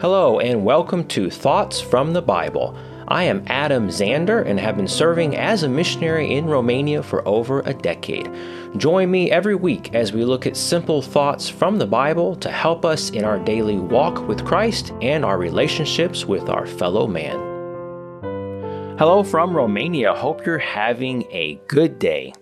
Hello, 0.00 0.40
and 0.40 0.64
welcome 0.64 1.06
to 1.08 1.28
Thoughts 1.28 1.78
from 1.78 2.14
the 2.14 2.22
Bible. 2.22 2.74
I 3.08 3.24
am 3.24 3.44
Adam 3.48 3.88
Zander 3.88 4.46
and 4.46 4.58
have 4.58 4.74
been 4.74 4.88
serving 4.88 5.36
as 5.36 5.62
a 5.62 5.68
missionary 5.68 6.36
in 6.36 6.46
Romania 6.46 7.02
for 7.02 7.22
over 7.28 7.60
a 7.60 7.74
decade. 7.74 8.30
Join 8.78 9.10
me 9.10 9.30
every 9.30 9.56
week 9.56 9.94
as 9.94 10.14
we 10.14 10.24
look 10.24 10.46
at 10.46 10.56
simple 10.56 11.02
thoughts 11.02 11.50
from 11.50 11.76
the 11.76 11.86
Bible 11.86 12.34
to 12.36 12.50
help 12.50 12.86
us 12.86 13.10
in 13.10 13.26
our 13.26 13.38
daily 13.38 13.76
walk 13.76 14.26
with 14.26 14.42
Christ 14.42 14.94
and 15.02 15.22
our 15.22 15.36
relationships 15.36 16.24
with 16.24 16.48
our 16.48 16.66
fellow 16.66 17.06
man. 17.06 17.36
Hello 18.96 19.22
from 19.22 19.54
Romania. 19.54 20.14
Hope 20.14 20.46
you're 20.46 20.56
having 20.56 21.24
a 21.30 21.60
good 21.68 21.98
day. 21.98 22.32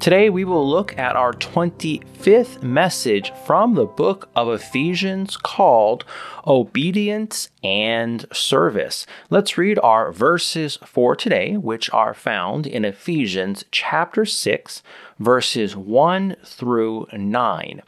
Today 0.00 0.28
we 0.28 0.44
will 0.44 0.68
look 0.68 0.98
at 0.98 1.16
our 1.16 1.32
25th 1.32 2.62
message 2.62 3.32
from 3.46 3.74
the 3.74 3.86
book 3.86 4.28
of 4.36 4.48
Ephesians 4.48 5.36
called 5.36 6.04
Obedience 6.46 7.48
and 7.62 8.26
Service. 8.30 9.06
Let's 9.30 9.56
read 9.56 9.78
our 9.78 10.12
verses 10.12 10.78
for 10.84 11.16
today, 11.16 11.56
which 11.56 11.88
are 11.90 12.12
found 12.12 12.66
in 12.66 12.84
Ephesians 12.84 13.64
chapter 13.70 14.26
6, 14.26 14.82
verses 15.18 15.74
1 15.74 16.36
through 16.44 17.06
9. 17.10 17.82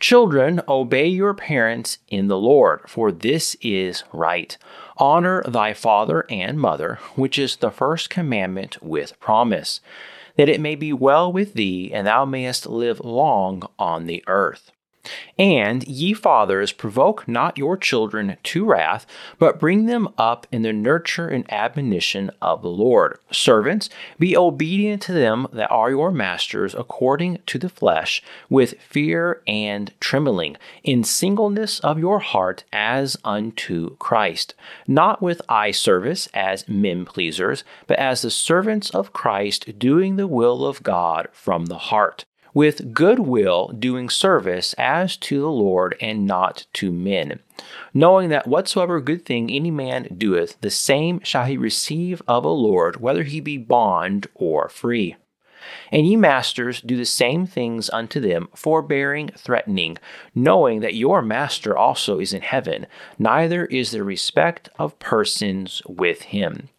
Children, 0.00 0.62
obey 0.66 1.06
your 1.06 1.34
parents 1.34 1.98
in 2.08 2.26
the 2.26 2.38
Lord, 2.38 2.80
for 2.88 3.12
this 3.12 3.56
is 3.60 4.02
right. 4.12 4.58
Honor 4.96 5.44
thy 5.46 5.74
father 5.74 6.26
and 6.28 6.58
mother, 6.58 6.98
which 7.14 7.38
is 7.38 7.56
the 7.56 7.70
first 7.70 8.10
commandment 8.10 8.82
with 8.82 9.18
promise 9.20 9.80
that 10.40 10.48
it 10.48 10.58
may 10.58 10.74
be 10.74 10.90
well 10.90 11.30
with 11.30 11.52
thee, 11.52 11.92
and 11.92 12.06
thou 12.06 12.24
mayest 12.24 12.64
live 12.64 12.98
long 13.00 13.62
on 13.78 14.06
the 14.06 14.24
earth. 14.26 14.72
And 15.38 15.86
ye 15.88 16.12
fathers, 16.12 16.72
provoke 16.72 17.26
not 17.26 17.56
your 17.56 17.76
children 17.76 18.36
to 18.42 18.64
wrath, 18.64 19.06
but 19.38 19.58
bring 19.58 19.86
them 19.86 20.08
up 20.18 20.46
in 20.52 20.62
the 20.62 20.72
nurture 20.72 21.28
and 21.28 21.50
admonition 21.50 22.30
of 22.42 22.62
the 22.62 22.68
Lord. 22.68 23.18
Servants, 23.30 23.88
be 24.18 24.36
obedient 24.36 25.00
to 25.02 25.12
them 25.12 25.46
that 25.52 25.70
are 25.70 25.90
your 25.90 26.10
masters 26.10 26.74
according 26.74 27.38
to 27.46 27.58
the 27.58 27.68
flesh, 27.68 28.22
with 28.50 28.74
fear 28.80 29.42
and 29.46 29.92
trembling, 30.00 30.56
in 30.84 31.04
singleness 31.04 31.80
of 31.80 31.98
your 31.98 32.18
heart 32.18 32.64
as 32.72 33.16
unto 33.24 33.96
Christ, 33.96 34.54
not 34.86 35.22
with 35.22 35.40
eye 35.48 35.70
service 35.70 36.28
as 36.34 36.68
men 36.68 37.04
pleasers, 37.04 37.64
but 37.86 37.98
as 37.98 38.22
the 38.22 38.30
servants 38.30 38.90
of 38.90 39.12
Christ, 39.12 39.78
doing 39.78 40.16
the 40.16 40.26
will 40.26 40.66
of 40.66 40.82
God 40.82 41.28
from 41.32 41.66
the 41.66 41.78
heart 41.78 42.24
with 42.54 42.92
good 42.92 43.18
will 43.18 43.68
doing 43.68 44.08
service 44.08 44.74
as 44.78 45.16
to 45.16 45.40
the 45.40 45.50
Lord 45.50 45.96
and 46.00 46.26
not 46.26 46.66
to 46.74 46.92
men, 46.92 47.40
knowing 47.94 48.28
that 48.30 48.46
whatsoever 48.46 49.00
good 49.00 49.24
thing 49.24 49.50
any 49.50 49.70
man 49.70 50.14
doeth, 50.16 50.60
the 50.60 50.70
same 50.70 51.20
shall 51.22 51.44
he 51.44 51.56
receive 51.56 52.22
of 52.26 52.42
the 52.42 52.50
Lord, 52.50 53.00
whether 53.00 53.22
he 53.22 53.40
be 53.40 53.58
bond 53.58 54.26
or 54.34 54.68
free. 54.68 55.16
And 55.92 56.06
ye 56.06 56.16
masters, 56.16 56.80
do 56.80 56.96
the 56.96 57.04
same 57.04 57.46
things 57.46 57.90
unto 57.90 58.18
them, 58.18 58.48
forbearing, 58.54 59.30
threatening, 59.36 59.98
knowing 60.34 60.80
that 60.80 60.94
your 60.94 61.20
master 61.22 61.76
also 61.76 62.18
is 62.18 62.32
in 62.32 62.42
heaven, 62.42 62.86
neither 63.18 63.66
is 63.66 63.90
there 63.90 64.04
respect 64.04 64.68
of 64.78 64.98
persons 64.98 65.82
with 65.86 66.22
him. 66.22 66.70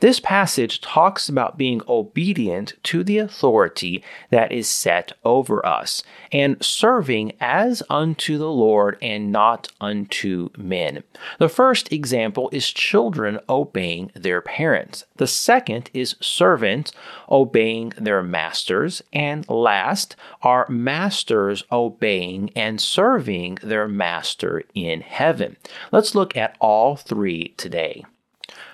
This 0.00 0.20
passage 0.20 0.80
talks 0.80 1.28
about 1.28 1.58
being 1.58 1.82
obedient 1.88 2.74
to 2.84 3.02
the 3.02 3.18
authority 3.18 4.02
that 4.30 4.52
is 4.52 4.68
set 4.68 5.12
over 5.24 5.64
us 5.66 6.02
and 6.32 6.62
serving 6.64 7.32
as 7.40 7.82
unto 7.88 8.38
the 8.38 8.50
Lord 8.50 8.98
and 9.00 9.32
not 9.32 9.68
unto 9.80 10.50
men. 10.56 11.02
The 11.38 11.48
first 11.48 11.92
example 11.92 12.48
is 12.52 12.70
children 12.70 13.38
obeying 13.48 14.10
their 14.14 14.40
parents. 14.40 15.04
The 15.16 15.26
second 15.26 15.90
is 15.92 16.16
servants 16.20 16.92
obeying 17.30 17.92
their 17.96 18.22
masters. 18.22 19.02
And 19.12 19.48
last 19.48 20.16
are 20.42 20.66
masters 20.68 21.64
obeying 21.70 22.50
and 22.54 22.80
serving 22.80 23.58
their 23.62 23.88
master 23.88 24.62
in 24.74 25.00
heaven. 25.00 25.56
Let's 25.92 26.14
look 26.14 26.36
at 26.36 26.56
all 26.60 26.96
three 26.96 27.54
today. 27.56 28.04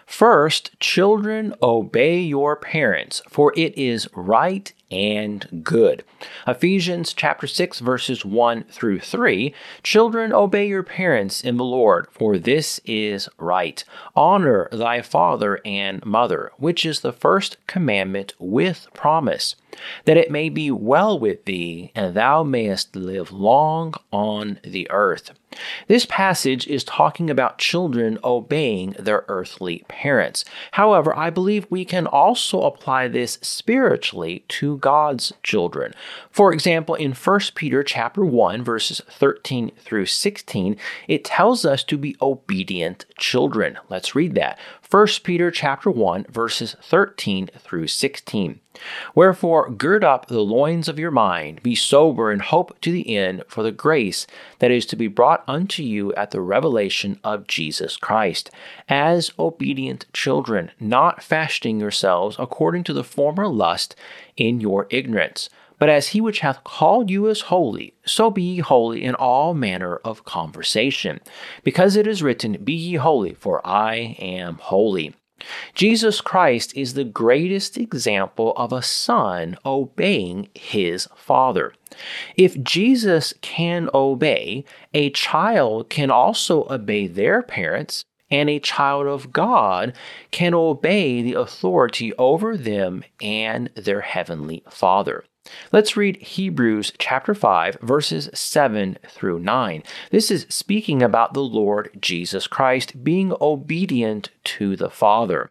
First, 0.07 0.79
children, 0.81 1.55
obey 1.63 2.21
your 2.21 2.57
parents, 2.57 3.23
for 3.29 3.53
it 3.57 3.77
is 3.77 4.09
right 4.15 4.73
and 4.91 5.63
good. 5.65 6.05
Ephesians 6.47 7.13
chapter 7.13 7.47
6 7.47 7.81
verses 7.81 8.25
1 8.25 8.65
through 8.71 9.01
3. 9.01 9.55
Children, 9.83 10.33
obey 10.33 10.69
your 10.69 10.83
parents 10.83 11.43
in 11.43 11.57
the 11.57 11.65
Lord, 11.65 12.07
for 12.11 12.39
this 12.39 12.81
is 12.85 13.29
right. 13.39 13.83
Honor 14.15 14.69
thy 14.71 15.03
father 15.03 15.61
and 15.65 16.05
mother, 16.05 16.53
which 16.59 16.87
is 16.87 17.01
the 17.01 17.13
first 17.13 17.57
commandment 17.67 18.35
with 18.39 18.87
promise, 18.95 19.57
that 20.05 20.17
it 20.17 20.31
may 20.31 20.49
be 20.49 20.71
well 20.71 21.19
with 21.19 21.45
thee, 21.45 21.93
and 21.95 22.15
thou 22.15 22.43
mayest 22.43 22.97
live 22.97 23.33
long 23.33 23.95
on 24.13 24.59
the 24.63 24.91
earth. 24.91 25.33
This 25.87 26.07
passage 26.07 26.67
is 26.67 26.85
talking 26.85 27.31
about 27.31 27.59
children 27.59 28.19
obeying 28.25 28.97
their 28.99 29.25
earthly 29.29 29.85
parents. 29.89 30.45
However, 30.73 31.17
I 31.17 31.31
believe 31.31 31.67
we 31.71 31.85
can 31.85 32.07
also 32.07 32.63
apply 32.63 33.09
this 33.09 33.39
spiritually 33.41 34.45
to 34.49 34.79
God's 34.79 35.33
children. 35.43 35.95
For 36.31 36.53
example, 36.53 36.95
in 36.95 37.13
1 37.13 37.41
Peter 37.55 37.83
chapter 37.83 38.25
1 38.25 38.65
verses 38.65 39.01
13 39.09 39.73
through 39.79 40.07
16, 40.07 40.77
it 41.09 41.25
tells 41.25 41.65
us 41.65 41.85
to 41.85 41.97
be 41.97 42.17
obedient 42.21 43.07
children. 43.19 43.79
Let's 43.89 44.15
read 44.15 44.35
that. 44.35 44.59
1 44.95 45.09
Peter 45.25 45.51
chapter 45.51 45.91
1 45.91 46.25
verses 46.31 46.77
13 46.81 47.51
through 47.59 47.89
16. 47.89 48.61
Wherefore 49.13 49.69
gird 49.69 50.05
up 50.05 50.27
the 50.27 50.39
loins 50.39 50.89
of 50.89 51.01
your 51.01 51.11
mind, 51.11 51.61
be 51.65 51.75
sober 51.75 52.31
and 52.31 52.41
hope 52.41 52.81
to 52.81 52.93
the 52.93 53.17
end 53.17 53.43
for 53.49 53.65
the 53.65 53.73
grace 53.73 54.25
that 54.61 54.71
is 54.71 54.87
to 54.87 54.95
be 54.95 55.09
brought 55.09 55.43
unto 55.49 55.83
you 55.83 56.15
at 56.15 56.31
the 56.31 56.41
revelation 56.41 57.19
of 57.25 57.49
Jesus 57.49 57.97
Christ, 57.97 58.53
as 58.89 59.33
obedient 59.37 60.07
children, 60.13 60.71
not 60.79 61.25
fashioning 61.25 61.81
yourselves 61.81 62.37
according 62.39 62.85
to 62.85 62.93
the 62.93 63.03
former 63.03 63.49
lust 63.49 63.97
in 64.37 64.61
your 64.61 64.87
ignorance 64.91 65.51
but 65.85 65.91
as 65.91 66.09
he 66.09 66.21
which 66.23 66.41
hath 66.41 66.65
called 66.65 67.11
you 67.11 67.27
is 67.27 67.43
holy, 67.43 67.93
so 68.07 68.31
be 68.31 68.43
ye 68.43 68.59
holy 68.61 69.05
in 69.05 69.15
all 69.17 69.53
manner 69.53 69.97
of 69.97 70.25
conversation. 70.25 71.21
Because 71.63 71.95
it 71.95 72.07
is 72.07 72.23
written, 72.23 72.57
Be 72.65 72.73
ye 72.73 72.95
holy, 72.95 73.35
for 73.35 73.61
I 73.67 74.17
am 74.19 74.57
holy. 74.63 75.15
Jesus 75.75 76.23
Christ 76.23 76.75
is 76.75 76.95
the 76.95 77.05
greatest 77.05 77.77
example 77.77 78.55
of 78.57 78.73
a 78.73 78.81
son 78.81 79.59
obeying 79.67 80.49
his 80.55 81.07
father. 81.15 81.75
If 82.35 82.63
Jesus 82.63 83.35
can 83.43 83.91
obey, 83.93 84.65
a 84.95 85.11
child 85.11 85.91
can 85.91 86.11
also 86.11 86.67
obey 86.71 87.09
their 87.09 87.43
parents, 87.43 88.07
and 88.31 88.49
a 88.49 88.59
child 88.59 89.07
of 89.07 89.35
God 89.35 89.93
can 90.31 90.55
obey 90.55 91.21
the 91.21 91.35
authority 91.35 92.15
over 92.15 92.57
them 92.57 93.05
and 93.21 93.69
their 93.75 94.01
heavenly 94.01 94.63
Father. 94.71 95.25
Let's 95.73 95.97
read 95.97 96.17
Hebrews 96.17 96.93
chapter 96.99 97.35
5, 97.35 97.79
verses 97.83 98.31
7 98.33 98.99
through 99.09 99.41
9. 99.41 99.83
This 100.11 100.31
is 100.31 100.47
speaking 100.49 101.03
about 101.03 101.35
the 101.35 101.41
Lord 101.41 101.91
Jesus 102.01 102.47
Christ 102.47 103.05
being 103.05 103.35
obedient 103.41 104.31
to 104.45 104.77
the 104.77 104.91
Father 104.91 105.51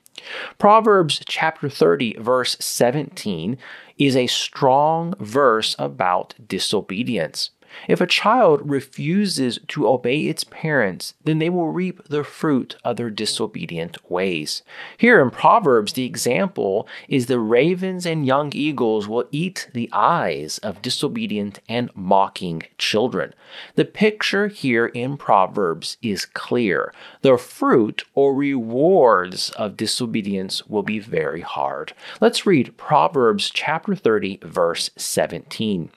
Proverbs 0.57 1.21
chapter 1.27 1.69
30, 1.69 2.17
verse 2.19 2.57
17 2.59 3.57
is 3.97 4.15
a 4.15 4.27
strong 4.27 5.13
verse 5.19 5.75
about 5.79 6.35
disobedience. 6.47 7.51
If 7.87 8.01
a 8.01 8.07
child 8.07 8.61
refuses 8.69 9.59
to 9.69 9.87
obey 9.87 10.27
its 10.27 10.43
parents, 10.43 11.13
then 11.23 11.39
they 11.39 11.49
will 11.49 11.69
reap 11.69 12.07
the 12.07 12.23
fruit 12.23 12.75
of 12.83 12.97
their 12.97 13.09
disobedient 13.09 13.97
ways. 14.09 14.61
Here 14.97 15.21
in 15.21 15.31
Proverbs, 15.31 15.93
the 15.93 16.05
example 16.05 16.87
is 17.07 17.25
the 17.25 17.39
ravens 17.39 18.05
and 18.05 18.25
young 18.25 18.51
eagles 18.53 19.07
will 19.07 19.25
eat 19.31 19.69
the 19.73 19.89
eyes 19.91 20.57
of 20.59 20.81
disobedient 20.81 21.59
and 21.67 21.89
mocking 21.95 22.63
children. 22.77 23.33
The 23.75 23.85
picture 23.85 24.47
here 24.47 24.87
in 24.87 25.17
Proverbs 25.17 25.97
is 26.01 26.25
clear. 26.25 26.93
The 27.21 27.37
fruit 27.37 28.03
or 28.15 28.33
rewards 28.33 29.49
of 29.51 29.77
disobedience 29.77 30.65
will 30.67 30.83
be 30.83 30.99
very 30.99 31.41
hard. 31.41 31.93
Let's 32.19 32.45
read 32.45 32.77
Proverbs 32.77 33.49
chapter 33.49 33.95
30, 33.95 34.39
verse 34.43 34.89
17. 34.97 35.89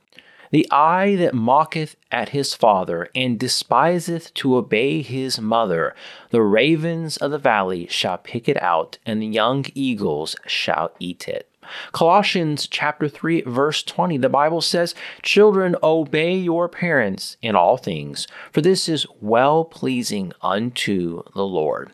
The 0.50 0.67
eye 0.70 1.17
that 1.17 1.35
mocketh 1.35 1.96
at 2.12 2.31
his 2.31 2.55
father, 2.55 3.08
and 3.14 3.38
despiseth 3.38 4.32
to 4.35 4.56
obey 4.56 5.02
his 5.02 5.41
mother, 5.41 5.94
the 6.31 6.43
ravens 6.43 7.17
of 7.17 7.31
the 7.31 7.38
valley 7.38 7.87
shall 7.88 8.19
pick 8.19 8.49
it 8.49 8.62
out, 8.62 8.99
and 9.06 9.20
the 9.20 9.26
young 9.26 9.64
eagles 9.75 10.37
shall 10.46 10.91
eat 10.99 11.29
it. 11.29 11.49
Colossians 11.93 12.67
chapter 12.67 13.08
3 13.08 13.43
verse 13.46 13.82
20 13.82 14.19
the 14.19 14.29
Bible 14.29 14.61
says, 14.61 14.94
"Children 15.23 15.76
obey 15.82 16.37
your 16.37 16.69
parents 16.69 17.37
in 17.41 17.56
all 17.56 17.76
things, 17.76 18.26
for 18.52 18.61
this 18.61 18.88
is 18.88 19.06
well 19.20 19.64
pleasing 19.64 20.32
unto 20.43 21.23
the 21.35 21.46
Lord." 21.46 21.93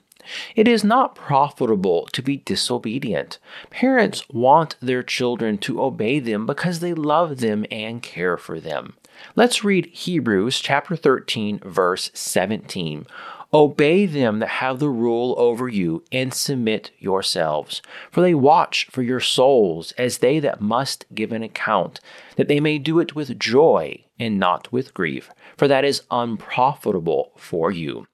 It 0.57 0.69
is 0.69 0.85
not 0.85 1.15
profitable 1.15 2.07
to 2.13 2.23
be 2.23 2.39
disobedient. 2.39 3.39
Parents 3.71 4.29
want 4.29 4.77
their 4.81 5.03
children 5.03 5.59
to 5.59 5.83
obey 5.83 6.19
them 6.19 6.47
because 6.47 6.81
they 6.81 6.95
love 6.95 7.39
them 7.39 7.65
and 7.71 8.03
care 8.03 8.37
for 8.37 8.61
them. 8.61 8.95
Let's 9.37 9.65
read 9.65 9.87
Hebrews 9.87 10.61
chapter 10.61 10.97
13 10.97 11.61
verse 11.65 12.11
17. 12.15 13.07
Obey 13.53 14.07
them 14.07 14.39
that 14.39 14.49
have 14.49 14.79
the 14.79 14.89
rule 14.89 15.35
over 15.37 15.69
you, 15.69 16.05
and 16.13 16.33
submit 16.33 16.93
yourselves. 17.01 17.83
For 18.13 18.21
they 18.21 18.35
watch 18.35 18.87
for 18.93 19.03
your 19.03 19.19
souls, 19.19 19.91
as 19.99 20.19
they 20.19 20.39
that 20.39 20.61
must 20.61 21.05
give 21.13 21.33
an 21.33 21.43
account, 21.43 21.99
that 22.37 22.47
they 22.47 22.61
may 22.61 22.79
do 22.79 23.01
it 23.01 23.17
with 23.17 23.41
joy 23.41 24.05
and 24.21 24.39
not 24.39 24.71
with 24.73 24.95
grief, 24.95 25.31
for 25.57 25.67
that 25.67 25.85
is 25.85 26.03
unprofitable 26.13 27.33
for 27.37 27.73
you. 27.73 28.07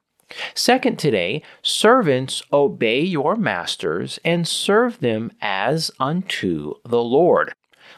Second, 0.54 0.98
today, 0.98 1.42
servants 1.62 2.42
obey 2.52 3.00
your 3.00 3.36
masters 3.36 4.18
and 4.24 4.46
serve 4.46 5.00
them 5.00 5.30
as 5.40 5.90
unto 6.00 6.74
the 6.84 7.02
Lord. 7.02 7.52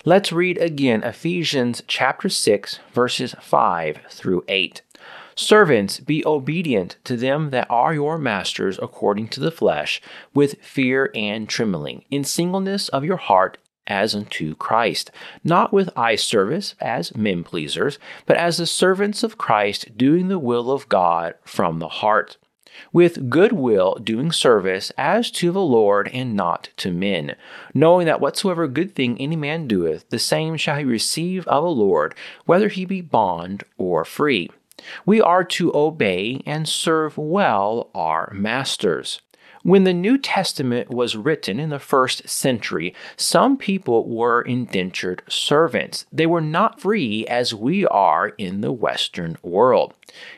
Let's 0.04 0.32
read 0.32 0.58
again 0.58 1.02
Ephesians 1.02 1.82
chapter 1.86 2.28
6 2.28 2.80
verses 2.92 3.34
5 3.40 4.00
through 4.10 4.44
8. 4.48 4.82
Servants, 5.34 6.00
be 6.00 6.26
obedient 6.26 6.96
to 7.04 7.16
them 7.16 7.50
that 7.50 7.70
are 7.70 7.94
your 7.94 8.18
masters 8.18 8.78
according 8.82 9.28
to 9.28 9.40
the 9.40 9.52
flesh, 9.52 10.02
with 10.34 10.60
fear 10.60 11.12
and 11.14 11.48
trembling, 11.48 12.04
in 12.10 12.24
singleness 12.24 12.88
of 12.88 13.04
your 13.04 13.16
heart 13.16 13.56
as 13.88 14.14
unto 14.14 14.54
Christ, 14.54 15.10
not 15.42 15.72
with 15.72 15.90
eye 15.96 16.14
service 16.14 16.76
as 16.80 17.16
men 17.16 17.42
pleasers, 17.42 17.98
but 18.26 18.36
as 18.36 18.58
the 18.58 18.66
servants 18.66 19.22
of 19.22 19.38
Christ, 19.38 19.96
doing 19.98 20.28
the 20.28 20.38
will 20.38 20.70
of 20.70 20.88
God 20.88 21.34
from 21.44 21.80
the 21.80 21.88
heart. 21.88 22.36
With 22.92 23.28
good 23.28 23.52
will 23.52 23.96
doing 23.96 24.30
service 24.30 24.92
as 24.96 25.32
to 25.32 25.50
the 25.50 25.60
Lord 25.60 26.08
and 26.12 26.36
not 26.36 26.68
to 26.76 26.92
men, 26.92 27.34
knowing 27.74 28.06
that 28.06 28.20
whatsoever 28.20 28.68
good 28.68 28.94
thing 28.94 29.18
any 29.18 29.34
man 29.34 29.66
doeth, 29.66 30.08
the 30.10 30.18
same 30.18 30.56
shall 30.56 30.76
he 30.76 30.84
receive 30.84 31.46
of 31.48 31.64
the 31.64 31.70
Lord, 31.70 32.14
whether 32.46 32.68
he 32.68 32.84
be 32.84 33.00
bond 33.00 33.64
or 33.78 34.04
free. 34.04 34.48
We 35.04 35.20
are 35.20 35.42
to 35.44 35.74
obey 35.74 36.40
and 36.46 36.68
serve 36.68 37.18
well 37.18 37.90
our 37.94 38.32
masters. 38.32 39.20
When 39.62 39.84
the 39.84 39.92
New 39.92 40.18
Testament 40.18 40.90
was 40.90 41.16
written 41.16 41.58
in 41.58 41.70
the 41.70 41.78
first 41.78 42.28
century, 42.28 42.94
some 43.16 43.56
people 43.56 44.08
were 44.08 44.42
indentured 44.42 45.22
servants. 45.28 46.06
They 46.12 46.26
were 46.26 46.40
not 46.40 46.80
free 46.80 47.26
as 47.26 47.54
we 47.54 47.86
are 47.86 48.28
in 48.38 48.60
the 48.60 48.72
Western 48.72 49.36
world. 49.42 49.94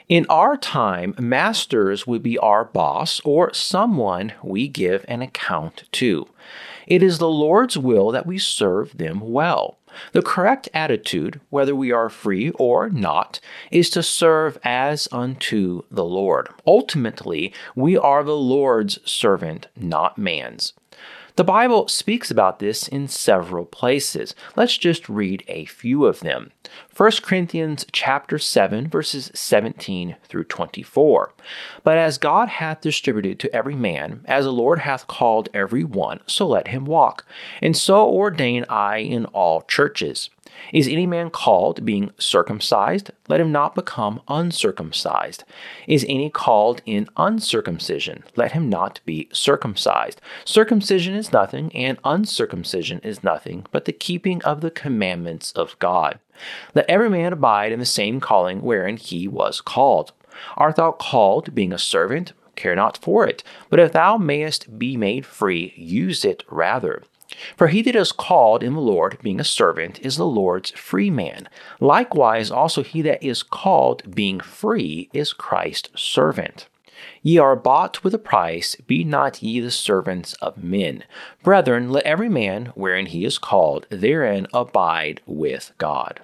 In 0.08 0.26
our 0.28 0.56
time, 0.56 1.14
masters 1.18 2.06
would 2.06 2.22
be 2.22 2.38
our 2.38 2.64
boss 2.64 3.20
or 3.24 3.52
someone 3.52 4.32
we 4.42 4.68
give 4.68 5.04
an 5.06 5.22
account 5.22 5.84
to. 5.92 6.28
It 6.86 7.02
is 7.02 7.18
the 7.18 7.28
Lord's 7.28 7.78
will 7.78 8.10
that 8.10 8.26
we 8.26 8.38
serve 8.38 8.96
them 8.96 9.20
well. 9.20 9.78
The 10.12 10.22
correct 10.22 10.68
attitude, 10.74 11.40
whether 11.50 11.74
we 11.74 11.92
are 11.92 12.08
free 12.08 12.50
or 12.50 12.88
not, 12.90 13.40
is 13.70 13.90
to 13.90 14.02
serve 14.02 14.58
as 14.62 15.08
unto 15.12 15.82
the 15.90 16.04
Lord. 16.04 16.48
Ultimately, 16.66 17.52
we 17.74 17.96
are 17.96 18.22
the 18.22 18.36
Lord's 18.36 18.98
servant, 19.08 19.68
not 19.76 20.18
man's. 20.18 20.72
The 21.40 21.44
Bible 21.44 21.88
speaks 21.88 22.30
about 22.30 22.58
this 22.58 22.86
in 22.86 23.08
several 23.08 23.64
places. 23.64 24.34
Let's 24.56 24.76
just 24.76 25.08
read 25.08 25.42
a 25.48 25.64
few 25.64 26.04
of 26.04 26.20
them. 26.20 26.52
1 26.94 27.12
Corinthians 27.22 27.86
chapter 27.92 28.38
7 28.38 28.88
verses 28.88 29.30
17 29.32 30.16
through 30.28 30.44
24. 30.44 31.32
But 31.82 31.96
as 31.96 32.18
God 32.18 32.50
hath 32.50 32.82
distributed 32.82 33.40
to 33.40 33.56
every 33.56 33.74
man, 33.74 34.20
as 34.26 34.44
the 34.44 34.52
Lord 34.52 34.80
hath 34.80 35.06
called 35.06 35.48
every 35.54 35.82
one, 35.82 36.20
so 36.26 36.46
let 36.46 36.68
him 36.68 36.84
walk. 36.84 37.24
And 37.62 37.74
so 37.74 38.06
ordain 38.06 38.66
I 38.68 38.98
in 38.98 39.24
all 39.24 39.62
churches. 39.62 40.28
Is 40.72 40.88
any 40.88 41.06
man 41.06 41.30
called 41.30 41.84
being 41.84 42.10
circumcised? 42.18 43.10
Let 43.28 43.40
him 43.40 43.52
not 43.52 43.74
become 43.74 44.20
uncircumcised. 44.28 45.44
Is 45.86 46.04
any 46.08 46.30
called 46.30 46.82
in 46.86 47.08
uncircumcision? 47.16 48.24
Let 48.36 48.52
him 48.52 48.68
not 48.68 49.00
be 49.04 49.28
circumcised. 49.32 50.20
Circumcision 50.44 51.14
is 51.14 51.32
nothing, 51.32 51.74
and 51.74 51.98
uncircumcision 52.04 53.00
is 53.00 53.24
nothing, 53.24 53.66
but 53.70 53.84
the 53.84 53.92
keeping 53.92 54.42
of 54.42 54.60
the 54.60 54.70
commandments 54.70 55.52
of 55.52 55.78
God. 55.78 56.18
Let 56.74 56.88
every 56.88 57.10
man 57.10 57.32
abide 57.32 57.72
in 57.72 57.78
the 57.80 57.86
same 57.86 58.20
calling 58.20 58.62
wherein 58.62 58.96
he 58.96 59.28
was 59.28 59.60
called. 59.60 60.12
Art 60.56 60.76
thou 60.76 60.92
called, 60.92 61.54
being 61.54 61.72
a 61.72 61.78
servant? 61.78 62.32
Care 62.56 62.76
not 62.76 62.98
for 62.98 63.26
it. 63.26 63.42
But 63.68 63.80
if 63.80 63.92
thou 63.92 64.16
mayest 64.16 64.78
be 64.78 64.96
made 64.96 65.24
free, 65.24 65.72
use 65.76 66.24
it 66.24 66.44
rather. 66.48 67.02
For 67.56 67.68
he 67.68 67.82
that 67.82 67.96
is 67.96 68.12
called 68.12 68.62
in 68.62 68.74
the 68.74 68.80
Lord, 68.80 69.18
being 69.22 69.40
a 69.40 69.44
servant, 69.44 70.00
is 70.00 70.16
the 70.16 70.26
Lord's 70.26 70.70
free 70.72 71.10
man. 71.10 71.48
Likewise, 71.78 72.50
also 72.50 72.82
he 72.82 73.02
that 73.02 73.22
is 73.22 73.42
called, 73.42 74.14
being 74.14 74.40
free, 74.40 75.08
is 75.12 75.32
Christ's 75.32 75.90
servant. 76.00 76.68
Ye 77.22 77.38
are 77.38 77.56
bought 77.56 78.04
with 78.04 78.14
a 78.14 78.18
price, 78.18 78.74
be 78.74 79.04
not 79.04 79.42
ye 79.42 79.60
the 79.60 79.70
servants 79.70 80.34
of 80.34 80.62
men. 80.62 81.04
Brethren, 81.42 81.90
let 81.90 82.04
every 82.04 82.28
man, 82.28 82.72
wherein 82.74 83.06
he 83.06 83.24
is 83.24 83.38
called, 83.38 83.86
therein 83.90 84.46
abide 84.52 85.20
with 85.26 85.72
God. 85.78 86.20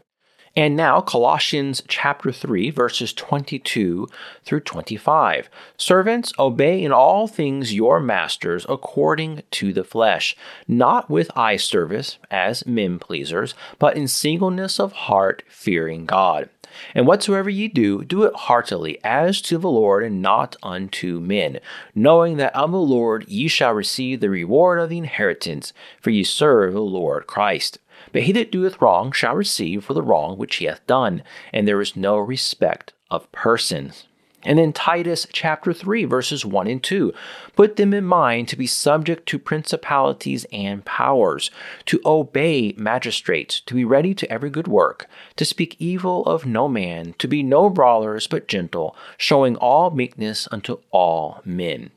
And 0.59 0.75
now, 0.75 1.03
Colossians 1.03 1.83
chapter 1.87 2.33
3, 2.33 2.71
verses 2.71 3.13
22 3.13 4.09
through 4.43 4.61
25. 4.61 5.51
Servants, 5.77 6.33
obey 6.39 6.83
in 6.83 6.93
all 6.93 7.29
things 7.29 7.75
your 7.75 8.01
masters 8.01 8.65
according 8.67 9.43
to 9.51 9.75
the 9.75 9.85
flesh, 9.85 10.35
not 10.67 11.11
with 11.11 11.31
eye 11.37 11.59
service 11.59 12.17
as 12.31 12.65
men 12.65 12.99
pleasers, 12.99 13.55
but 13.79 13.99
in 13.99 14.09
singleness 14.09 14.81
of 14.81 14.93
heart, 14.93 15.43
fearing 15.47 16.07
God. 16.07 16.49
And 16.95 17.07
whatsoever 17.07 17.51
ye 17.51 17.69
do, 17.69 18.03
do 18.03 18.23
it 18.25 18.35
heartily, 18.35 18.99
as 19.05 19.43
to 19.43 19.59
the 19.59 19.71
Lord, 19.71 20.05
and 20.05 20.23
not 20.23 20.57
unto 20.63 21.21
men, 21.21 21.61
knowing 21.95 22.39
that 22.39 22.57
of 22.57 22.73
the 22.73 22.79
Lord 22.79 23.29
ye 23.29 23.49
shall 23.49 23.73
receive 23.73 24.21
the 24.21 24.31
reward 24.31 24.79
of 24.79 24.89
the 24.89 24.99
inheritance, 24.99 25.75
for 26.01 26.11
ye 26.11 26.25
serve 26.25 26.73
the 26.73 26.81
Lord 26.81 27.27
Christ. 27.27 27.79
But 28.17 28.23
he 28.23 28.33
that 28.33 28.51
doeth 28.51 28.81
wrong 28.81 29.13
shall 29.13 29.35
receive 29.35 29.85
for 29.85 29.93
the 29.93 30.01
wrong 30.01 30.39
which 30.39 30.57
he 30.57 30.65
hath 30.65 30.87
done, 30.87 31.23
and 31.53 31.69
there 31.69 31.83
is 31.83 31.97
no 31.97 32.17
respect 32.17 32.95
of 33.11 33.31
persons. 33.31 34.07
And 34.43 34.59
then 34.59 34.73
Titus 34.73 35.27
chapter 35.35 35.75
3, 35.75 36.07
verses 36.07 36.43
1 36.43 36.67
and 36.67 36.83
2. 36.83 37.13
Put 37.57 37.77
them 37.77 37.93
in 37.93 38.05
mind 38.05 38.49
to 38.49 38.57
be 38.57 38.67
subject 38.67 39.27
to 39.29 39.39
principalities 39.39 40.47
and 40.51 40.83
powers, 40.87 41.51
to 41.85 42.01
obey 42.07 42.73
magistrates, 42.79 43.61
to 43.61 43.75
be 43.75 43.85
ready 43.85 44.15
to 44.15 44.33
every 44.33 44.49
good 44.49 44.67
work, 44.67 45.11
to 45.37 45.45
speak 45.45 45.77
evil 45.79 46.25
of 46.25 46.47
no 46.47 46.69
man, 46.69 47.15
to 47.19 47.29
be 47.29 47.43
no 47.43 47.69
brawlers, 47.69 48.27
but 48.27 48.49
gentle, 48.49 48.97
showing 49.19 49.57
all 49.57 49.91
meekness 49.91 50.49
unto 50.51 50.79
all 50.91 51.43
men. 51.45 51.91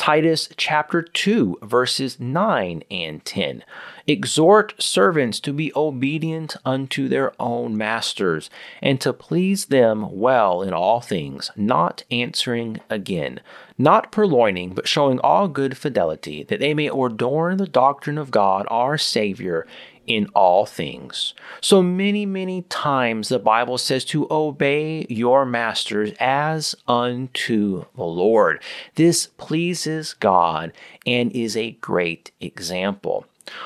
Titus 0.00 0.48
chapter 0.56 1.02
2, 1.02 1.58
verses 1.60 2.18
9 2.18 2.82
and 2.90 3.22
10. 3.22 3.62
Exhort 4.10 4.74
servants 4.82 5.38
to 5.38 5.52
be 5.52 5.72
obedient 5.76 6.56
unto 6.64 7.06
their 7.06 7.32
own 7.38 7.76
masters, 7.76 8.50
and 8.82 9.00
to 9.00 9.12
please 9.12 9.66
them 9.66 10.18
well 10.18 10.62
in 10.62 10.72
all 10.72 11.00
things, 11.00 11.52
not 11.54 12.02
answering 12.10 12.80
again, 12.90 13.38
not 13.78 14.10
purloining, 14.10 14.74
but 14.74 14.88
showing 14.88 15.20
all 15.20 15.46
good 15.46 15.76
fidelity, 15.78 16.42
that 16.42 16.58
they 16.58 16.74
may 16.74 16.88
adorn 16.88 17.56
the 17.56 17.68
doctrine 17.68 18.18
of 18.18 18.32
God 18.32 18.66
our 18.68 18.98
Savior 18.98 19.64
in 20.08 20.26
all 20.34 20.66
things. 20.66 21.32
So 21.60 21.80
many, 21.80 22.26
many 22.26 22.62
times 22.62 23.28
the 23.28 23.38
Bible 23.38 23.78
says 23.78 24.04
to 24.06 24.26
obey 24.28 25.06
your 25.08 25.46
masters 25.46 26.10
as 26.18 26.74
unto 26.88 27.84
the 27.94 28.02
Lord. 28.02 28.60
This 28.96 29.28
pleases 29.38 30.14
God 30.14 30.72
and 31.06 31.30
is 31.30 31.56
a 31.56 31.72
great 31.80 32.32
example. 32.40 33.24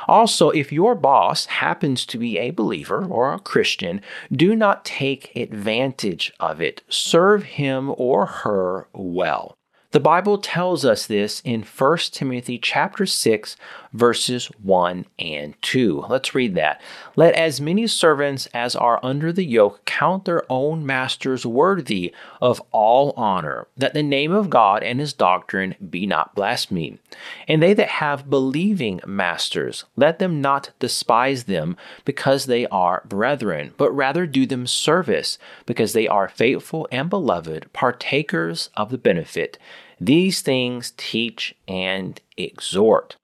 Also, 0.09 0.51
if 0.51 0.73
your 0.73 0.95
boss 0.95 1.47
happens 1.47 2.07
to 2.07 2.19
be 2.19 2.39
a 2.39 2.51
believer 2.51 3.05
or 3.05 3.33
a 3.33 3.39
Christian, 3.39 4.01
do 4.33 4.55
not 4.55 4.85
take 4.85 5.35
advantage 5.37 6.33
of 6.41 6.61
it. 6.61 6.83
Serve 6.89 7.45
him 7.45 7.93
or 7.97 8.27
her 8.27 8.89
well. 8.93 9.57
The 9.95 10.01
Bible 10.01 10.39
tells 10.39 10.85
us 10.85 11.07
this 11.07 11.41
in 11.45 11.63
1 11.63 11.99
Timothy 12.11 12.59
chapter 12.59 13.07
6 13.07 13.57
verses 13.95 14.47
1 14.61 15.07
and 15.21 15.55
2. 15.63 16.05
Let's 16.09 16.35
read 16.35 16.57
that. 16.57 16.83
Let 17.17 17.35
as 17.35 17.61
many 17.61 17.87
servants 17.87 18.47
as 18.53 18.77
are 18.77 19.01
under 19.03 19.33
the 19.33 19.45
yoke 19.45 19.85
count 19.85 20.25
their 20.25 20.43
own 20.51 20.85
masters 20.85 21.47
worthy 21.47 22.13
of 22.43 22.61
all 22.73 23.15
honor, 23.17 23.69
that 23.77 23.95
the 23.95 24.03
name 24.03 24.33
of 24.33 24.51
God 24.51 24.83
and 24.83 25.01
his 25.01 25.13
doctrine 25.13 25.77
be 25.89 26.07
not 26.07 26.35
blasphemed. 26.35 26.99
And 27.47 27.63
they 27.63 27.73
that 27.75 27.89
have 27.89 28.29
believing 28.29 29.01
masters, 29.07 29.85
let 29.97 30.19
them 30.19 30.41
not 30.41 30.71
despise 30.81 31.45
them 31.45 31.77
because 32.05 32.47
they 32.47 32.67
are 32.67 33.05
brethren, 33.09 33.73
but 33.77 33.93
rather 33.93 34.27
do 34.27 34.45
them 34.45 34.67
service 34.67 35.39
because 35.67 35.93
they 35.93 36.09
are 36.09 36.29
faithful 36.29 36.89
and 36.91 37.09
beloved, 37.09 37.73
partakers 37.73 38.71
of 38.77 38.91
the 38.91 38.99
benefit. 38.99 39.57
These 40.01 40.41
things 40.41 40.93
teach 40.97 41.55
and 41.69 42.21
exhort. 42.37 43.17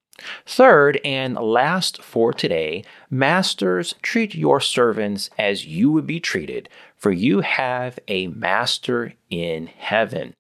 Third 0.47 1.01
and 1.05 1.35
last 1.35 2.03
for 2.03 2.33
today, 2.33 2.85
masters, 3.11 3.95
treat 4.03 4.35
your 4.35 4.61
servants 4.61 5.31
as 5.39 5.67
you 5.67 5.91
would 5.93 6.07
be 6.07 6.21
treated, 6.21 6.69
for 6.97 7.11
you 7.11 7.41
have 7.41 7.99
a 8.09 8.27
master 8.29 9.15
in 9.31 9.67
heaven. 9.67 10.35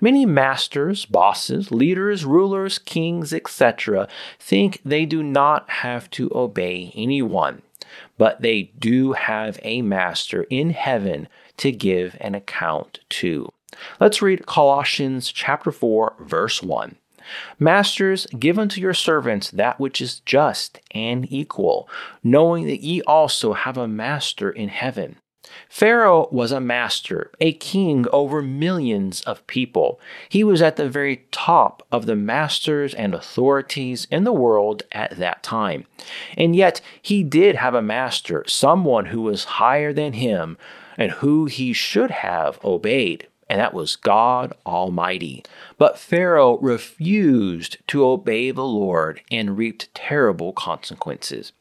Many 0.00 0.26
masters, 0.26 1.06
bosses, 1.06 1.70
leaders, 1.70 2.24
rulers, 2.24 2.78
kings, 2.78 3.32
etc., 3.32 4.08
think 4.38 4.80
they 4.84 5.06
do 5.06 5.22
not 5.22 5.68
have 5.70 6.10
to 6.10 6.30
obey 6.34 6.92
anyone, 6.94 7.62
but 8.18 8.42
they 8.42 8.72
do 8.78 9.12
have 9.12 9.58
a 9.62 9.82
master 9.82 10.42
in 10.50 10.70
heaven 10.70 11.28
to 11.58 11.72
give 11.72 12.16
an 12.20 12.34
account 12.34 13.00
to. 13.08 13.50
Let's 13.98 14.22
read 14.22 14.46
Colossians 14.46 15.32
chapter 15.32 15.72
4 15.72 16.14
verse 16.20 16.62
1. 16.62 16.96
Masters, 17.58 18.26
give 18.38 18.58
unto 18.58 18.80
your 18.80 18.94
servants 18.94 19.50
that 19.50 19.80
which 19.80 20.00
is 20.00 20.20
just 20.20 20.80
and 20.92 21.30
equal, 21.30 21.88
knowing 22.22 22.66
that 22.66 22.80
ye 22.80 23.02
also 23.02 23.52
have 23.52 23.76
a 23.76 23.88
master 23.88 24.50
in 24.50 24.68
heaven. 24.68 25.16
Pharaoh 25.68 26.28
was 26.30 26.52
a 26.52 26.60
master, 26.60 27.30
a 27.40 27.52
king 27.52 28.06
over 28.12 28.40
millions 28.40 29.20
of 29.22 29.46
people. 29.46 30.00
He 30.28 30.42
was 30.42 30.62
at 30.62 30.76
the 30.76 30.88
very 30.88 31.26
top 31.30 31.86
of 31.92 32.06
the 32.06 32.16
masters 32.16 32.94
and 32.94 33.14
authorities 33.14 34.06
in 34.10 34.24
the 34.24 34.32
world 34.32 34.84
at 34.92 35.16
that 35.18 35.42
time. 35.42 35.86
And 36.36 36.56
yet, 36.56 36.80
he 37.00 37.22
did 37.22 37.56
have 37.56 37.74
a 37.74 37.82
master, 37.82 38.44
someone 38.46 39.06
who 39.06 39.22
was 39.22 39.44
higher 39.44 39.92
than 39.92 40.14
him 40.14 40.56
and 40.96 41.12
who 41.12 41.46
he 41.46 41.72
should 41.72 42.10
have 42.10 42.58
obeyed 42.64 43.28
and 43.48 43.60
that 43.60 43.74
was 43.74 43.96
God 43.96 44.54
Almighty. 44.64 45.44
But 45.78 45.98
Pharaoh 45.98 46.58
refused 46.58 47.78
to 47.88 48.04
obey 48.04 48.50
the 48.50 48.64
Lord 48.64 49.20
and 49.30 49.58
reaped 49.58 49.94
terrible 49.94 50.52
consequences. 50.52 51.52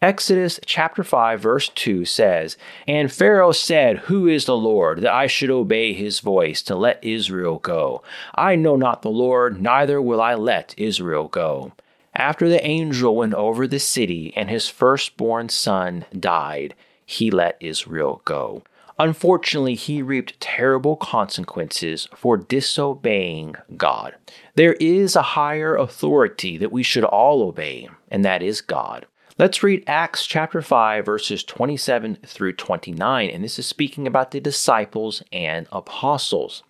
Exodus 0.00 0.58
chapter 0.66 1.04
5 1.04 1.40
verse 1.40 1.68
2 1.68 2.04
says, 2.04 2.56
And 2.86 3.12
Pharaoh 3.12 3.52
said, 3.52 3.98
Who 3.98 4.26
is 4.26 4.46
the 4.46 4.56
Lord, 4.56 5.00
that 5.02 5.12
I 5.12 5.26
should 5.26 5.50
obey 5.50 5.92
his 5.92 6.20
voice 6.20 6.62
to 6.62 6.76
let 6.76 7.02
Israel 7.02 7.58
go? 7.58 8.02
I 8.34 8.56
know 8.56 8.76
not 8.76 9.02
the 9.02 9.10
Lord, 9.10 9.60
neither 9.60 10.00
will 10.02 10.20
I 10.20 10.34
let 10.34 10.74
Israel 10.76 11.28
go. 11.28 11.72
After 12.14 12.48
the 12.48 12.64
angel 12.64 13.16
went 13.16 13.34
over 13.34 13.66
the 13.66 13.78
city 13.78 14.32
and 14.36 14.50
his 14.50 14.68
firstborn 14.68 15.48
son 15.48 16.04
died, 16.18 16.74
he 17.06 17.30
let 17.30 17.56
Israel 17.60 18.20
go. 18.24 18.62
Unfortunately, 18.98 19.74
he 19.74 20.02
reaped 20.02 20.40
terrible 20.40 20.96
consequences 20.96 22.08
for 22.14 22.36
disobeying 22.36 23.54
God. 23.76 24.14
There 24.54 24.74
is 24.74 25.16
a 25.16 25.22
higher 25.22 25.76
authority 25.76 26.58
that 26.58 26.72
we 26.72 26.82
should 26.82 27.04
all 27.04 27.42
obey, 27.42 27.88
and 28.10 28.24
that 28.24 28.42
is 28.42 28.60
God. 28.60 29.06
Let's 29.38 29.62
read 29.62 29.84
Acts 29.86 30.26
chapter 30.26 30.60
5, 30.60 31.06
verses 31.06 31.42
27 31.42 32.18
through 32.26 32.52
29, 32.52 33.30
and 33.30 33.42
this 33.42 33.58
is 33.58 33.66
speaking 33.66 34.06
about 34.06 34.30
the 34.30 34.40
disciples 34.40 35.22
and 35.32 35.66
apostles. 35.72 36.62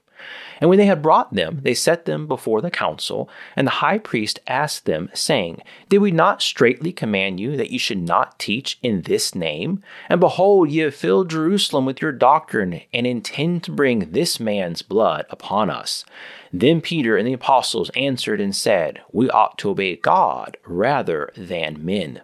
And 0.60 0.70
when 0.70 0.78
they 0.78 0.86
had 0.86 1.02
brought 1.02 1.34
them, 1.34 1.60
they 1.62 1.74
set 1.74 2.04
them 2.04 2.26
before 2.26 2.60
the 2.60 2.70
council. 2.70 3.28
And 3.56 3.66
the 3.66 3.72
high 3.72 3.98
priest 3.98 4.40
asked 4.46 4.86
them, 4.86 5.10
saying, 5.12 5.62
Did 5.88 5.98
we 5.98 6.10
not 6.10 6.40
straitly 6.40 6.92
command 6.92 7.40
you 7.40 7.56
that 7.56 7.70
you 7.70 7.78
should 7.78 7.98
not 7.98 8.38
teach 8.38 8.78
in 8.82 9.02
this 9.02 9.34
name? 9.34 9.82
And 10.08 10.20
behold, 10.20 10.70
ye 10.70 10.80
have 10.80 10.94
filled 10.94 11.30
Jerusalem 11.30 11.84
with 11.84 12.00
your 12.00 12.12
doctrine, 12.12 12.82
and 12.92 13.06
intend 13.06 13.64
to 13.64 13.72
bring 13.72 14.12
this 14.12 14.38
man's 14.38 14.82
blood 14.82 15.26
upon 15.30 15.70
us. 15.70 16.04
Then 16.52 16.80
Peter 16.80 17.16
and 17.16 17.26
the 17.26 17.32
apostles 17.32 17.90
answered 17.96 18.40
and 18.40 18.54
said, 18.54 19.00
We 19.10 19.30
ought 19.30 19.58
to 19.58 19.70
obey 19.70 19.96
God 19.96 20.56
rather 20.64 21.32
than 21.36 21.84
men. 21.84 22.22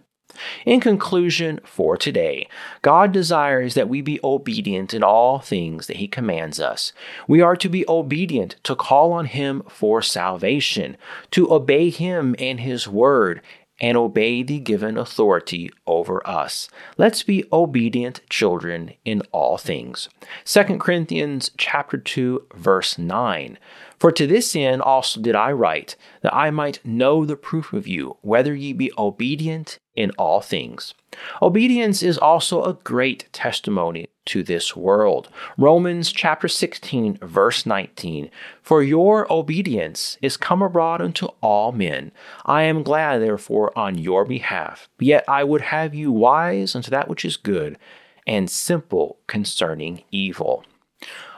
In 0.64 0.80
conclusion, 0.80 1.60
for 1.64 1.96
today, 1.96 2.48
God 2.82 3.12
desires 3.12 3.74
that 3.74 3.88
we 3.88 4.00
be 4.00 4.20
obedient 4.24 4.92
in 4.92 5.02
all 5.02 5.38
things 5.38 5.86
that 5.86 5.96
He 5.96 6.08
commands 6.08 6.60
us. 6.60 6.92
We 7.26 7.40
are 7.40 7.56
to 7.56 7.68
be 7.68 7.88
obedient 7.88 8.56
to 8.64 8.74
call 8.74 9.12
on 9.12 9.26
Him 9.26 9.62
for 9.68 10.02
salvation, 10.02 10.96
to 11.32 11.52
obey 11.52 11.90
Him 11.90 12.34
and 12.38 12.60
His 12.60 12.88
Word, 12.88 13.42
and 13.80 13.96
obey 13.96 14.42
the 14.42 14.58
given 14.58 14.96
authority 14.98 15.70
over 15.86 16.26
us. 16.26 16.68
Let's 16.96 17.22
be 17.22 17.44
obedient 17.52 18.20
children 18.28 18.92
in 19.04 19.22
all 19.32 19.56
things. 19.56 20.08
2 20.44 20.78
Corinthians 20.78 21.50
chapter 21.56 21.96
2 21.96 22.46
verse 22.54 22.98
9. 22.98 23.58
For 23.98 24.12
to 24.12 24.26
this 24.26 24.54
end 24.54 24.80
also 24.82 25.20
did 25.20 25.34
I 25.34 25.50
write, 25.52 25.96
that 26.22 26.34
I 26.34 26.50
might 26.50 26.84
know 26.84 27.24
the 27.24 27.36
proof 27.36 27.72
of 27.72 27.88
you, 27.88 28.16
whether 28.22 28.54
ye 28.54 28.72
be 28.72 28.92
obedient 28.96 29.78
in 29.96 30.12
all 30.12 30.40
things. 30.40 30.94
Obedience 31.42 32.02
is 32.02 32.16
also 32.16 32.62
a 32.62 32.74
great 32.74 33.28
testimony 33.32 34.06
to 34.26 34.44
this 34.44 34.76
world. 34.76 35.28
Romans 35.56 36.12
chapter 36.12 36.46
16, 36.46 37.18
verse 37.22 37.66
19 37.66 38.30
For 38.62 38.82
your 38.82 39.30
obedience 39.32 40.16
is 40.22 40.36
come 40.36 40.62
abroad 40.62 41.00
unto 41.00 41.26
all 41.40 41.72
men. 41.72 42.12
I 42.44 42.62
am 42.62 42.84
glad, 42.84 43.18
therefore, 43.18 43.76
on 43.76 43.98
your 43.98 44.24
behalf. 44.24 44.88
Yet 45.00 45.24
I 45.26 45.42
would 45.42 45.62
have 45.62 45.94
you 45.94 46.12
wise 46.12 46.76
unto 46.76 46.90
that 46.90 47.08
which 47.08 47.24
is 47.24 47.36
good, 47.36 47.78
and 48.26 48.48
simple 48.48 49.18
concerning 49.26 50.04
evil. 50.12 50.64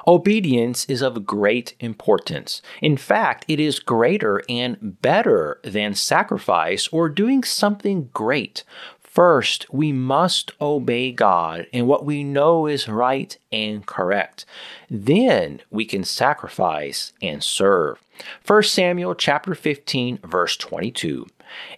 Obedience 0.06 0.84
is 0.86 1.02
of 1.02 1.26
great 1.26 1.74
importance. 1.80 2.62
In 2.80 2.96
fact, 2.96 3.44
it 3.48 3.60
is 3.60 3.78
greater 3.78 4.42
and 4.48 5.00
better 5.02 5.60
than 5.62 5.94
sacrifice 5.94 6.88
or 6.88 7.08
doing 7.08 7.44
something 7.44 8.10
great. 8.12 8.64
First, 9.02 9.66
we 9.72 9.90
must 9.90 10.52
obey 10.60 11.10
God 11.10 11.66
in 11.72 11.86
what 11.88 12.04
we 12.04 12.22
know 12.22 12.66
is 12.66 12.88
right 12.88 13.36
and 13.50 13.84
correct. 13.84 14.46
Then 14.88 15.60
we 15.68 15.84
can 15.84 16.04
sacrifice 16.04 17.12
and 17.20 17.42
serve. 17.42 17.98
1 18.46 18.62
Samuel 18.62 19.16
chapter 19.16 19.56
15 19.56 20.20
verse 20.24 20.56
22. 20.56 21.26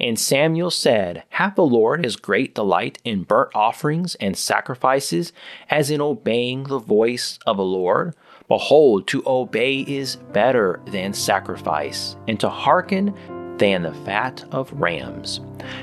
And 0.01 0.19
Samuel 0.19 0.71
said, 0.71 1.25
Hath 1.31 1.57
the 1.57 1.65
Lord 1.65 2.05
as 2.05 2.17
great 2.17 2.55
delight 2.55 2.99
in 3.05 3.25
burnt 3.25 3.51
offerings 3.55 4.15
and 4.17 4.37
sacrifices 4.37 5.33
as 5.71 5.91
in 5.91 6.01
obeying 6.01 6.65
the 6.65 6.79
voice 6.79 7.39
of 7.47 7.57
the 7.57 7.65
Lord? 7.65 8.15
Behold, 8.49 9.07
to 9.09 9.23
obey 9.27 9.81
is 9.81 10.17
better 10.17 10.81
than 10.87 11.13
sacrifice, 11.15 12.17
and 12.29 12.39
to 12.41 12.51
hearken 12.51 13.15
than 13.59 13.83
the 13.83 13.95
fat 14.05 14.45
of 14.51 14.73
rams. 14.73 15.41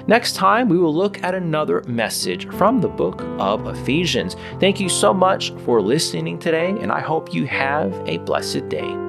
Next 0.08 0.36
time, 0.36 0.68
we 0.68 0.78
will 0.78 0.94
look 0.94 1.24
at 1.24 1.34
another 1.34 1.82
message 1.88 2.48
from 2.56 2.82
the 2.82 2.90
book 2.90 3.22
of 3.40 3.66
Ephesians. 3.68 4.36
Thank 4.60 4.80
you 4.80 4.90
so 4.90 5.14
much 5.14 5.52
for 5.66 5.82
listening 5.82 6.38
today, 6.40 6.70
and 6.70 6.92
I 6.92 7.00
hope 7.00 7.34
you 7.34 7.48
have 7.48 7.94
a 8.06 8.18
blessed 8.20 8.68
day. 8.70 9.09